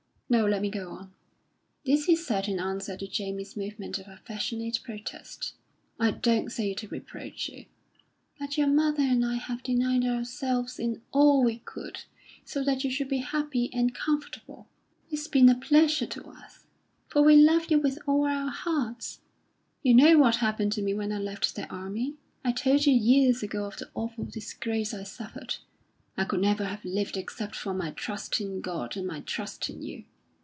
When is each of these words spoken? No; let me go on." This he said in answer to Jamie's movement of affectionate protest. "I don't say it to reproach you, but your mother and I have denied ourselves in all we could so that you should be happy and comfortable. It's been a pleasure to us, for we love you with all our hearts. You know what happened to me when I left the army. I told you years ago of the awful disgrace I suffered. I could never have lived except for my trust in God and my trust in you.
No; 0.33 0.45
let 0.45 0.61
me 0.61 0.69
go 0.69 0.91
on." 0.91 1.11
This 1.83 2.05
he 2.05 2.15
said 2.15 2.47
in 2.47 2.57
answer 2.57 2.95
to 2.95 3.05
Jamie's 3.05 3.57
movement 3.57 3.99
of 3.99 4.07
affectionate 4.07 4.79
protest. 4.81 5.51
"I 5.99 6.11
don't 6.11 6.53
say 6.53 6.71
it 6.71 6.77
to 6.77 6.87
reproach 6.87 7.49
you, 7.49 7.65
but 8.39 8.57
your 8.57 8.67
mother 8.67 9.03
and 9.03 9.25
I 9.25 9.35
have 9.35 9.61
denied 9.61 10.05
ourselves 10.05 10.79
in 10.79 11.01
all 11.11 11.43
we 11.43 11.57
could 11.57 12.05
so 12.45 12.63
that 12.63 12.85
you 12.85 12.89
should 12.89 13.09
be 13.09 13.17
happy 13.17 13.69
and 13.73 13.93
comfortable. 13.93 14.69
It's 15.09 15.27
been 15.27 15.49
a 15.49 15.55
pleasure 15.59 16.05
to 16.05 16.25
us, 16.29 16.63
for 17.09 17.21
we 17.23 17.35
love 17.35 17.69
you 17.69 17.77
with 17.79 17.99
all 18.07 18.23
our 18.25 18.51
hearts. 18.51 19.19
You 19.83 19.93
know 19.93 20.17
what 20.17 20.37
happened 20.37 20.71
to 20.75 20.81
me 20.81 20.93
when 20.93 21.11
I 21.11 21.17
left 21.19 21.57
the 21.57 21.67
army. 21.69 22.13
I 22.45 22.53
told 22.53 22.85
you 22.85 22.93
years 22.93 23.43
ago 23.43 23.65
of 23.65 23.75
the 23.75 23.89
awful 23.95 24.23
disgrace 24.23 24.93
I 24.93 25.03
suffered. 25.03 25.57
I 26.15 26.23
could 26.23 26.39
never 26.39 26.63
have 26.63 26.85
lived 26.85 27.17
except 27.17 27.53
for 27.57 27.73
my 27.73 27.91
trust 27.91 28.39
in 28.39 28.61
God 28.61 28.95
and 28.95 29.05
my 29.05 29.19
trust 29.19 29.69
in 29.69 29.81
you. 29.83 30.05